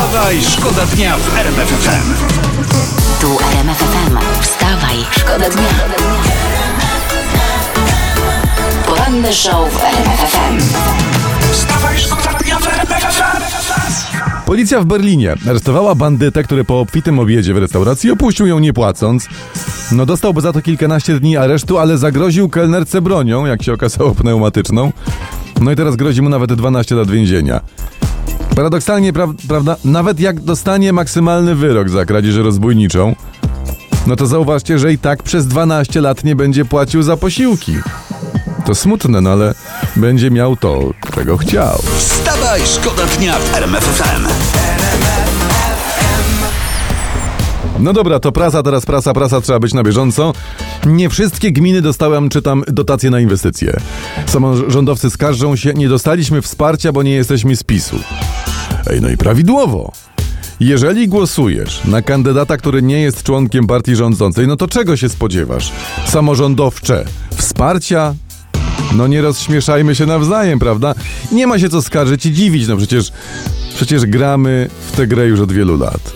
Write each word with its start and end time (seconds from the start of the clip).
Wstawaj, 0.00 0.42
szkoda 0.42 0.86
dnia 0.86 1.16
w 1.16 1.38
RMF 1.38 1.68
FM. 1.68 2.14
Tu 3.20 3.38
RMF 3.52 3.78
FM. 3.78 4.40
Wstawaj, 4.42 4.96
szkoda 5.10 5.50
dnia. 5.50 5.68
Poranny 8.86 9.32
show 9.32 9.72
w 9.72 9.84
RMF 9.84 10.20
FM. 10.20 10.58
Wstawaj, 11.52 11.98
szkoda 11.98 12.38
dnia 12.38 12.58
w 12.58 12.66
RMF 12.66 13.02
FM. 13.02 13.42
Policja 14.46 14.80
w 14.80 14.84
Berlinie 14.84 15.34
aresztowała 15.48 15.94
bandytę, 15.94 16.42
który 16.42 16.64
po 16.64 16.80
obfitym 16.80 17.18
obiedzie 17.18 17.54
w 17.54 17.58
restauracji 17.58 18.10
opuścił 18.10 18.46
ją 18.46 18.58
nie 18.58 18.72
płacąc. 18.72 19.28
No 19.92 20.06
dostałby 20.06 20.40
za 20.40 20.52
to 20.52 20.62
kilkanaście 20.62 21.20
dni 21.20 21.36
aresztu, 21.36 21.78
ale 21.78 21.98
zagroził 21.98 22.48
kelnerce 22.48 23.00
bronią, 23.00 23.46
jak 23.46 23.62
się 23.62 23.72
okazało 23.72 24.14
pneumatyczną. 24.14 24.92
No 25.60 25.70
i 25.72 25.76
teraz 25.76 25.96
grozi 25.96 26.22
mu 26.22 26.28
nawet 26.28 26.52
12 26.52 26.94
lat 26.94 27.10
więzienia. 27.10 27.60
Paradoksalnie, 28.56 29.12
pra- 29.12 29.34
prawda, 29.48 29.76
nawet 29.84 30.20
jak 30.20 30.40
dostanie 30.40 30.92
maksymalny 30.92 31.54
wyrok 31.54 31.88
za 31.88 32.04
kradzież 32.04 32.36
rozbójniczą, 32.36 33.14
no 34.06 34.16
to 34.16 34.26
zauważcie, 34.26 34.78
że 34.78 34.92
i 34.92 34.98
tak 34.98 35.22
przez 35.22 35.46
12 35.46 36.00
lat 36.00 36.24
nie 36.24 36.36
będzie 36.36 36.64
płacił 36.64 37.02
za 37.02 37.16
posiłki. 37.16 37.76
To 38.66 38.74
smutne, 38.74 39.20
no 39.20 39.30
ale 39.30 39.54
będzie 39.96 40.30
miał 40.30 40.56
to, 40.56 40.80
czego 41.14 41.36
chciał. 41.36 41.78
Wstawaj, 41.98 42.60
szkoda 42.66 43.06
dnia 43.18 43.38
w 43.38 43.54
RMF 43.56 43.84
FM. 43.84 44.26
No 47.78 47.92
dobra, 47.92 48.20
to 48.20 48.32
prasa, 48.32 48.62
teraz 48.62 48.86
prasa, 48.86 49.12
prasa, 49.12 49.40
trzeba 49.40 49.58
być 49.58 49.74
na 49.74 49.82
bieżąco. 49.82 50.32
Nie 50.86 51.08
wszystkie 51.08 51.52
gminy 51.52 51.82
dostałem, 51.82 52.28
czytam, 52.28 52.62
dotacje 52.68 53.10
na 53.10 53.20
inwestycje. 53.20 53.76
Samorządowcy 54.26 55.10
skarżą 55.10 55.56
się, 55.56 55.72
nie 55.74 55.88
dostaliśmy 55.88 56.42
wsparcia, 56.42 56.92
bo 56.92 57.02
nie 57.02 57.12
jesteśmy 57.12 57.56
z 57.56 57.62
PiSu. 57.62 57.96
Ej, 58.90 59.00
no 59.00 59.08
i 59.08 59.16
prawidłowo. 59.16 59.92
Jeżeli 60.60 61.08
głosujesz 61.08 61.84
na 61.84 62.02
kandydata, 62.02 62.56
który 62.56 62.82
nie 62.82 63.00
jest 63.00 63.22
członkiem 63.22 63.66
partii 63.66 63.96
rządzącej, 63.96 64.46
no 64.46 64.56
to 64.56 64.68
czego 64.68 64.96
się 64.96 65.08
spodziewasz? 65.08 65.72
Samorządowcze 66.06 67.04
wsparcia? 67.36 68.14
No 68.92 69.06
nie 69.06 69.22
rozśmieszajmy 69.22 69.94
się 69.94 70.06
nawzajem, 70.06 70.58
prawda? 70.58 70.94
Nie 71.32 71.46
ma 71.46 71.58
się 71.58 71.68
co 71.68 71.82
skarżyć 71.82 72.26
i 72.26 72.32
dziwić, 72.32 72.68
no 72.68 72.76
przecież, 72.76 73.12
przecież 73.74 74.06
gramy 74.06 74.70
w 74.92 74.96
tę 74.96 75.06
grę 75.06 75.26
już 75.26 75.40
od 75.40 75.52
wielu 75.52 75.78
lat. 75.78 76.12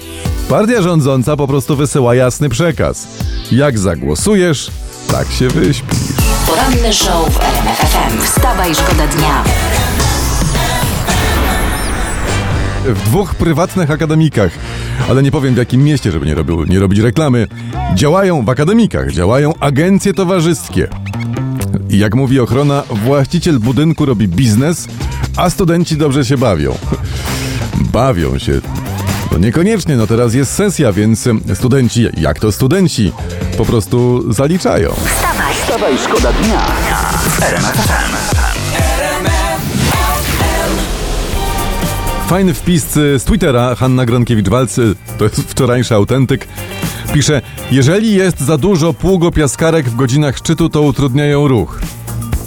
Partia 0.49 0.83
rządząca 0.83 1.37
po 1.37 1.47
prostu 1.47 1.77
wysyła 1.77 2.15
jasny 2.15 2.49
przekaz. 2.49 3.07
Jak 3.53 3.79
zagłosujesz, 3.79 4.71
tak 5.13 5.29
się 5.31 5.49
wyśpisz. 5.49 5.99
Poranny 6.47 6.93
show 6.93 7.35
w 7.35 7.41
RMF 7.41 7.79
FM. 7.79 8.23
Wstawaj, 8.23 8.75
szkoda 8.75 9.07
dnia. 9.07 9.45
W 12.85 13.05
dwóch 13.05 13.35
prywatnych 13.35 13.91
akademikach, 13.91 14.53
ale 15.09 15.23
nie 15.23 15.31
powiem 15.31 15.55
w 15.55 15.57
jakim 15.57 15.85
mieście, 15.85 16.13
żeby 16.13 16.27
nie, 16.27 16.35
robił, 16.35 16.65
nie 16.65 16.79
robić 16.79 16.99
reklamy, 16.99 17.47
działają 17.95 18.45
w 18.45 18.49
akademikach, 18.49 19.13
działają 19.13 19.55
agencje 19.61 20.15
towarzyskie. 20.15 20.89
I 21.91 21.99
jak 21.99 22.15
mówi 22.15 22.41
ochrona, 22.41 22.83
właściciel 22.91 23.59
budynku 23.59 24.07
robi 24.07 24.29
biznes, 24.29 24.89
a 25.37 25.51
studenci 25.51 25.97
dobrze 25.97 26.25
się 26.25 26.39
bawią. 26.39 26.79
Bawią 27.93 28.39
się. 28.39 28.61
No 29.33 29.39
niekoniecznie, 29.39 29.97
no 29.97 30.07
teraz 30.07 30.35
jest 30.35 30.53
sesja, 30.53 30.93
więc 30.93 31.29
studenci, 31.55 32.09
jak 32.17 32.41
to 32.41 32.53
studenci, 32.53 33.13
po 33.59 33.65
prostu 33.65 34.25
zaliczają. 34.33 34.91
Wstawaj, 34.91 35.55
Wstawaj, 35.55 35.99
szkoda 35.99 36.33
dnia 36.33 36.67
Fajny 42.35 42.55
wpis 42.55 42.85
z 42.93 43.25
Twittera 43.25 43.75
Hanna 43.75 44.07
Gronkiewicz-Walcy, 44.07 44.95
to 45.19 45.25
jest 45.25 45.41
wczorajszy 45.41 45.95
autentyk, 45.95 46.49
pisze 47.13 47.43
Jeżeli 47.71 48.15
jest 48.15 48.41
za 48.41 48.59
dużo 48.59 48.95
pługopiaskarek 48.95 49.89
w 49.89 49.97
godzinach 49.97 50.37
szczytu, 50.37 50.69
to 50.69 50.83
utrudniają 50.83 51.49
ruch. 51.49 51.81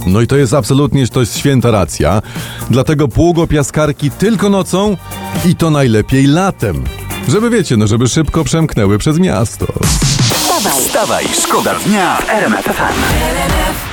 No 0.05 0.21
i 0.21 0.27
to 0.27 0.37
jest 0.37 0.53
absolutnie 0.53 1.07
to 1.07 1.19
jest 1.19 1.37
święta 1.37 1.71
racja. 1.71 2.21
Dlatego 2.69 3.07
pługopiaskarki 3.07 4.11
tylko 4.11 4.49
nocą 4.49 4.97
i 5.45 5.55
to 5.55 5.69
najlepiej 5.69 6.27
latem. 6.27 6.83
Żeby 7.27 7.49
wiecie, 7.49 7.77
no 7.77 7.87
żeby 7.87 8.07
szybko 8.07 8.43
przemknęły 8.43 8.97
przez 8.97 9.19
miasto. 9.19 9.65
wstawaj. 9.65 10.81
Wstawaj, 10.81 11.25
szkoda 11.43 11.75
dnia 11.75 12.17
w 12.17 12.29
RMF 12.29 13.86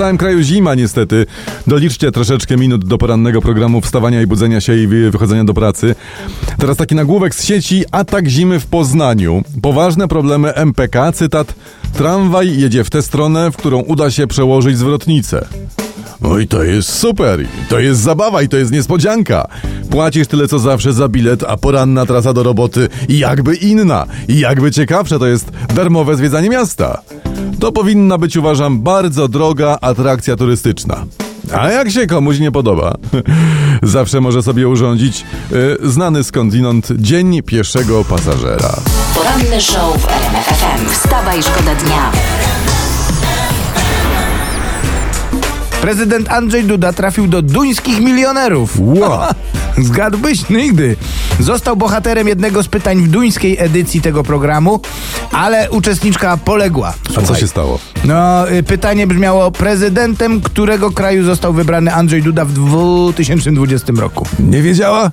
całym 0.00 0.18
kraju 0.18 0.42
zima 0.42 0.74
niestety. 0.74 1.26
Doliczcie 1.66 2.12
troszeczkę 2.12 2.56
minut 2.56 2.84
do 2.84 2.98
porannego 2.98 3.40
programu 3.42 3.80
wstawania 3.80 4.22
i 4.22 4.26
budzenia 4.26 4.60
się 4.60 4.76
i 4.76 4.86
wy- 4.86 5.10
wychodzenia 5.10 5.44
do 5.44 5.54
pracy. 5.54 5.94
Teraz 6.58 6.76
taki 6.76 6.94
nagłówek 6.94 7.34
z 7.34 7.44
sieci 7.44 7.84
Atak 7.90 8.28
zimy 8.28 8.60
w 8.60 8.66
Poznaniu. 8.66 9.42
Poważne 9.62 10.08
problemy 10.08 10.54
MPK, 10.54 11.12
cytat 11.12 11.54
Tramwaj 11.92 12.58
jedzie 12.60 12.84
w 12.84 12.90
tę 12.90 13.02
stronę, 13.02 13.50
w 13.50 13.56
którą 13.56 13.80
uda 13.80 14.10
się 14.10 14.26
przełożyć 14.26 14.78
zwrotnicę. 14.78 15.46
No 16.20 16.38
i 16.38 16.48
to 16.48 16.62
jest 16.64 16.88
super, 16.88 17.40
to 17.68 17.78
jest 17.80 18.00
zabawa 18.00 18.42
i 18.42 18.48
to 18.48 18.56
jest 18.56 18.72
niespodzianka. 18.72 19.48
Płacisz 19.90 20.26
tyle 20.26 20.48
co 20.48 20.58
zawsze 20.58 20.92
za 20.92 21.08
bilet, 21.08 21.44
a 21.48 21.56
poranna 21.56 22.06
trasa 22.06 22.32
do 22.32 22.42
roboty 22.42 22.88
jakby 23.08 23.54
inna, 23.56 24.06
i 24.28 24.38
jakby 24.38 24.70
ciekawsze 24.70 25.18
to 25.18 25.26
jest 25.26 25.50
darmowe 25.74 26.16
zwiedzanie 26.16 26.48
miasta. 26.50 27.02
To 27.60 27.72
powinna 27.72 28.18
być, 28.18 28.36
uważam, 28.36 28.80
bardzo 28.80 29.28
droga 29.28 29.78
atrakcja 29.80 30.36
turystyczna. 30.36 31.04
A 31.56 31.68
jak 31.70 31.90
się 31.90 32.06
komuś 32.06 32.38
nie 32.38 32.52
podoba, 32.52 32.94
zawsze 33.82 34.20
może 34.20 34.42
sobie 34.42 34.68
urządzić 34.68 35.24
y, 35.52 35.90
znany 35.90 36.24
skądinąd 36.24 36.88
dzień 36.96 37.42
pieszego 37.42 38.04
pasażera. 38.04 38.74
Poranny 39.14 39.60
show 39.60 40.02
w 40.02 40.08
RMF 40.08 40.46
FM. 40.46 40.88
Wstawaj, 40.88 41.42
szkoda 41.42 41.74
dnia. 41.74 42.12
Prezydent 45.80 46.28
Andrzej 46.28 46.64
Duda 46.64 46.92
trafił 46.92 47.26
do 47.26 47.42
duńskich 47.42 48.00
milionerów. 48.00 48.72
Wow. 48.78 49.20
Zgadłbyś? 49.78 50.48
Nigdy. 50.50 50.96
Został 51.40 51.76
bohaterem 51.76 52.28
jednego 52.28 52.62
z 52.62 52.68
pytań 52.68 53.02
w 53.02 53.08
duńskiej 53.08 53.56
edycji 53.58 54.00
tego 54.00 54.22
programu, 54.22 54.80
ale 55.32 55.70
uczestniczka 55.70 56.36
poległa. 56.36 56.94
A 57.04 57.12
co 57.12 57.20
Słuchaj. 57.20 57.40
się 57.40 57.48
stało? 57.48 57.78
No, 58.04 58.50
y, 58.50 58.62
pytanie 58.62 59.06
brzmiało, 59.06 59.50
prezydentem 59.50 60.40
którego 60.40 60.90
kraju 60.90 61.24
został 61.24 61.52
wybrany 61.52 61.94
Andrzej 61.94 62.22
Duda 62.22 62.44
w 62.44 62.52
2020 62.52 63.92
roku? 63.96 64.26
Nie 64.38 64.62
wiedziała? 64.62 65.10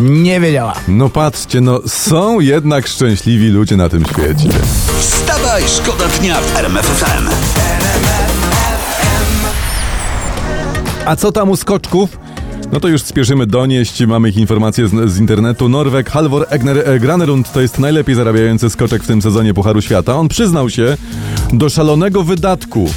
Nie 0.00 0.40
wiedziała. 0.40 0.74
No 0.88 1.08
patrzcie, 1.08 1.60
no 1.60 1.80
są 1.86 2.40
jednak 2.40 2.86
szczęśliwi 2.86 3.48
ludzie 3.48 3.76
na 3.76 3.88
tym 3.88 4.04
świecie. 4.04 4.48
Wstawaj, 5.00 5.62
szkoda 5.76 6.04
dnia 6.08 6.40
w 6.40 6.56
RMF 6.56 6.86
FM. 6.86 7.28
A 11.06 11.16
co 11.16 11.32
tam 11.32 11.50
u 11.50 11.56
skoczków? 11.56 12.18
No 12.74 12.80
to 12.80 12.88
już 12.88 13.02
spieszymy 13.02 13.46
donieść, 13.46 14.06
mamy 14.06 14.28
ich 14.28 14.36
informacje 14.36 14.88
z, 14.88 15.10
z 15.12 15.18
internetu. 15.18 15.68
Norweg 15.68 16.10
Halvor 16.10 16.46
Egner 16.50 16.88
e, 16.88 17.00
Granerund 17.00 17.52
to 17.52 17.60
jest 17.60 17.78
najlepiej 17.78 18.14
zarabiający 18.14 18.70
skoczek 18.70 19.02
w 19.02 19.06
tym 19.06 19.22
sezonie 19.22 19.54
Pucharu 19.54 19.82
Świata. 19.82 20.16
On 20.16 20.28
przyznał 20.28 20.70
się 20.70 20.96
do 21.52 21.68
szalonego 21.68 22.24
wydatku. 22.24 22.90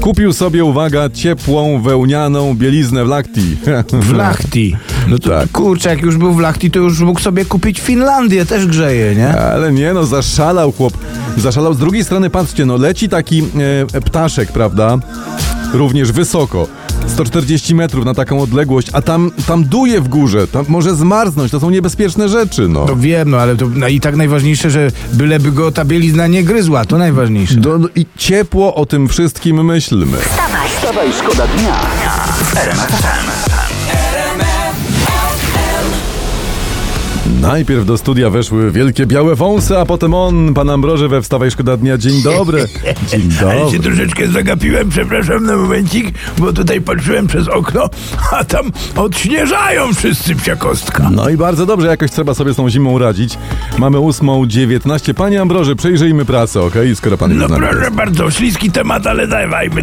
Kupił 0.00 0.32
sobie, 0.32 0.64
uwaga, 0.64 1.10
ciepłą, 1.10 1.82
wełnianą 1.82 2.54
bieliznę 2.54 3.04
w 3.04 3.08
Lahti. 3.08 3.56
W 4.08 4.12
Lahti. 4.12 4.76
No 5.08 5.18
to 5.18 5.30
Tak. 5.30 5.50
kurczę, 5.52 5.88
jak 5.88 6.02
już 6.02 6.16
był 6.16 6.34
w 6.34 6.40
Lahti, 6.40 6.70
to 6.70 6.78
już 6.78 7.00
mógł 7.00 7.20
sobie 7.20 7.44
kupić 7.44 7.80
Finlandię, 7.80 8.46
też 8.46 8.66
grzeje, 8.66 9.14
nie? 9.14 9.28
Ale 9.38 9.72
nie 9.72 9.92
no, 9.92 10.04
zaszalał 10.04 10.72
chłop. 10.72 10.92
Zaszalał. 11.36 11.74
Z 11.74 11.78
drugiej 11.78 12.04
strony, 12.04 12.30
patrzcie, 12.30 12.66
no 12.66 12.76
leci 12.76 13.08
taki 13.08 13.42
e, 13.92 14.00
ptaszek, 14.00 14.52
prawda? 14.52 14.98
Również 15.72 16.12
wysoko. 16.12 16.66
140 17.06 17.74
metrów 17.74 18.04
na 18.04 18.14
taką 18.14 18.40
odległość, 18.40 18.88
a 18.92 19.02
tam, 19.02 19.30
tam 19.46 19.64
duje 19.64 20.00
w 20.00 20.08
górze, 20.08 20.48
tam 20.48 20.64
może 20.68 20.94
zmarznąć, 20.94 21.52
to 21.52 21.60
są 21.60 21.70
niebezpieczne 21.70 22.28
rzeczy, 22.28 22.68
no. 22.68 22.86
To 22.86 22.96
wiem, 22.96 23.30
no 23.30 23.38
ale 23.38 23.56
to 23.56 23.66
no, 23.74 23.88
i 23.88 24.00
tak 24.00 24.16
najważniejsze, 24.16 24.70
że 24.70 24.90
byleby 25.12 25.52
go 25.52 25.72
ta 25.72 25.84
bielizna 25.84 26.26
nie 26.26 26.44
gryzła, 26.44 26.84
to 26.84 26.98
najważniejsze. 26.98 27.54
Do, 27.54 27.78
do, 27.78 27.88
I 27.94 28.06
ciepło 28.16 28.74
o 28.74 28.86
tym 28.86 29.08
wszystkim 29.08 29.64
myślmy. 29.64 30.18
Wstawaj, 30.18 30.68
Wstawaj, 30.68 31.12
szkoda 31.12 31.46
dnia 31.46 31.74
w 33.72 33.75
Najpierw 37.46 37.86
do 37.86 37.98
studia 37.98 38.30
weszły 38.30 38.70
wielkie 38.70 39.06
białe 39.06 39.34
wąsy, 39.34 39.78
a 39.78 39.86
potem 39.86 40.14
on, 40.14 40.54
pan 40.54 40.70
Ambroży 40.70 41.08
we 41.08 41.22
Wstawaj 41.22 41.50
Szkoda 41.50 41.76
Dnia. 41.76 41.98
Dzień 41.98 42.22
dobry. 42.22 42.66
Dzień 43.10 43.28
Ale 43.40 43.58
się 43.58 43.64
dobry. 43.64 43.78
troszeczkę 43.78 44.28
zagapiłem, 44.28 44.88
przepraszam 44.88 45.46
na 45.46 45.56
momencik, 45.56 46.14
bo 46.38 46.52
tutaj 46.52 46.80
patrzyłem 46.80 47.26
przez 47.26 47.48
okno, 47.48 47.90
a 48.32 48.44
tam 48.44 48.72
odśnieżają 48.96 49.94
wszyscy 49.94 50.36
psia 50.36 50.56
kostka. 50.56 51.10
No 51.12 51.28
i 51.28 51.36
bardzo 51.36 51.66
dobrze, 51.66 51.86
jakoś 51.86 52.10
trzeba 52.10 52.34
sobie 52.34 52.52
z 52.52 52.56
tą 52.56 52.70
zimą 52.70 52.98
radzić. 52.98 53.38
Mamy 53.78 53.98
ósmą 54.00 54.46
dziewiętnaście. 54.46 55.14
Panie 55.14 55.40
Ambroży, 55.40 55.76
przejrzyjmy 55.76 56.24
pracę, 56.24 56.62
okej? 56.62 56.96
Skoro 56.96 57.18
pan 57.18 57.38
No 57.38 57.46
z 57.46 57.50
nami 57.50 57.62
proszę 57.62 57.84
jest. 57.84 57.96
bardzo, 57.96 58.30
śliski 58.30 58.70
temat, 58.70 59.06
ale 59.06 59.26
dawajmy. 59.28 59.82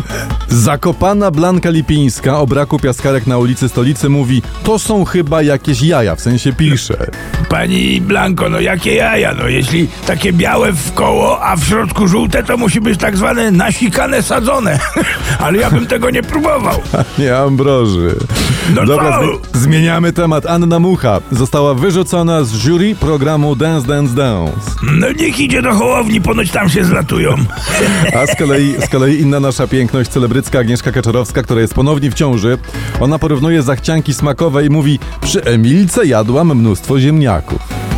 Zakopana 0.49 1.31
Blanka 1.31 1.69
Lipińska 1.69 2.39
o 2.39 2.47
braku 2.47 2.79
piaskarek 2.79 3.27
na 3.27 3.37
ulicy 3.37 3.69
Stolicy 3.69 4.09
mówi 4.09 4.41
to 4.63 4.79
są 4.79 5.05
chyba 5.05 5.41
jakieś 5.41 5.81
jaja, 5.81 6.15
w 6.15 6.21
sensie 6.21 6.53
pisze. 6.53 7.11
Pani 7.53 8.01
Blanko, 8.01 8.49
no 8.49 8.59
jakie 8.59 8.95
jaja, 8.95 9.33
no 9.33 9.47
jeśli 9.47 9.87
takie 10.07 10.33
białe 10.33 10.71
w 10.71 10.93
koło, 10.93 11.45
a 11.45 11.55
w 11.55 11.63
środku 11.63 12.07
żółte, 12.07 12.43
to 12.43 12.57
musi 12.57 12.81
być 12.81 12.99
tak 12.99 13.17
zwane 13.17 13.51
nasikane 13.51 14.23
sadzone. 14.23 14.79
ale 15.43 15.57
ja 15.57 15.71
bym 15.71 15.85
tego 15.85 16.09
nie 16.09 16.23
próbował. 16.23 16.81
Nie 17.17 17.37
Ambroży. 17.37 18.15
No 18.75 18.85
Dobra, 18.85 19.19
zmi- 19.19 19.39
zmieniamy 19.53 20.13
temat. 20.13 20.45
Anna 20.45 20.79
Mucha 20.79 21.19
została 21.31 21.73
wyrzucona 21.73 22.43
z 22.43 22.53
jury 22.53 22.95
programu 22.95 23.55
Dance 23.55 23.87
Dance 23.87 24.15
Dance. 24.15 24.71
No 24.99 25.07
niech 25.11 25.39
idzie 25.39 25.61
do 25.61 25.73
Hołowni, 25.73 26.21
ponoć 26.21 26.51
tam 26.51 26.69
się 26.69 26.83
zlatują. 26.83 27.35
A 28.15 28.25
z 28.27 28.35
kolei, 28.35 28.75
z 28.85 28.89
kolei 28.89 29.19
inna 29.19 29.39
nasza 29.39 29.67
piękność, 29.67 30.09
celebrycka 30.09 30.59
Agnieszka 30.59 30.91
Kaczorowska, 30.91 31.43
która 31.43 31.61
jest 31.61 31.73
ponownie 31.73 32.11
w 32.11 32.13
ciąży, 32.13 32.57
ona 32.99 33.19
porównuje 33.19 33.61
zachcianki 33.61 34.13
smakowe 34.13 34.65
i 34.65 34.69
mówi 34.69 34.99
przy 35.21 35.43
Emilce 35.43 36.05
jadłam 36.05 36.55
mnóstwo 36.55 36.99
ziemniaków. 36.99 37.32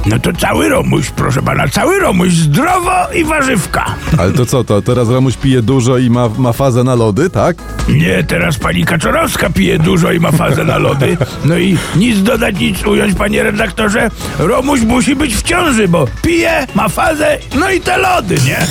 No 0.05 0.19
to 0.19 0.33
cały 0.33 0.69
Romuś, 0.69 1.09
proszę 1.09 1.41
pana, 1.41 1.67
cały 1.67 1.99
Romuś, 1.99 2.33
zdrowo 2.33 2.91
i 3.13 3.23
warzywka. 3.23 3.85
Ale 4.17 4.31
to 4.31 4.45
co, 4.45 4.63
to 4.63 4.81
teraz 4.81 5.09
Ramuś 5.09 5.37
pije 5.37 5.61
dużo 5.61 5.97
i 5.97 6.09
ma, 6.09 6.29
ma 6.37 6.53
fazę 6.53 6.83
na 6.83 6.95
lody, 6.95 7.29
tak? 7.29 7.55
Nie, 7.89 8.23
teraz 8.23 8.57
pani 8.57 8.85
Kaczorowska 8.85 9.49
pije 9.49 9.79
dużo 9.79 10.11
i 10.11 10.19
ma 10.19 10.31
fazę 10.31 10.63
na 10.63 10.77
lody. 10.77 11.17
No 11.45 11.57
i 11.57 11.77
nic 11.95 12.23
dodać, 12.23 12.59
nic 12.59 12.85
ująć, 12.85 13.15
panie 13.17 13.43
redaktorze. 13.43 14.09
Romuś 14.39 14.81
musi 14.81 15.15
być 15.15 15.35
w 15.35 15.41
ciąży, 15.43 15.87
bo 15.87 16.07
pije, 16.21 16.67
ma 16.75 16.89
fazę, 16.89 17.37
no 17.55 17.71
i 17.71 17.81
te 17.81 17.97
lody, 17.97 18.35
nie? 18.45 18.67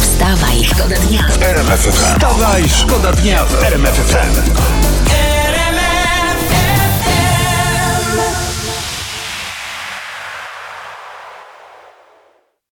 Wstawaj, 0.00 0.64
szkoda 0.64 0.96
dnia. 1.08 1.24
Wstawaj, 1.92 2.68
szkoda 2.68 3.12
dnia 3.12 3.44
w 3.44 3.62
RMF 3.64 3.94
FM. 3.94 4.91